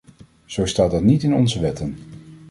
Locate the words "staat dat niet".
0.65-1.23